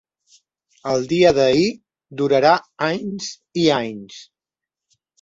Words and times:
El 0.93 1.05
dia 1.11 1.33
d’ahir 1.39 1.69
durarà 2.23 2.57
anys 2.91 3.31
i 3.67 3.71
anys. 3.81 4.21